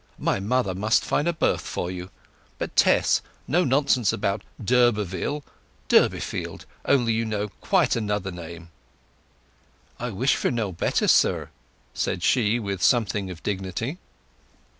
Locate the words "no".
3.47-3.63, 10.49-10.71